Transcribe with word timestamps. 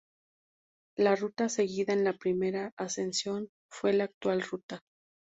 La 0.97 1.15
ruta 1.15 1.47
seguida 1.47 1.93
en 1.93 2.03
la 2.03 2.13
primera 2.13 2.73
ascensión 2.75 3.49
fue 3.69 3.93
la 3.93 4.05
actual 4.05 4.41
ruta. 4.41 4.81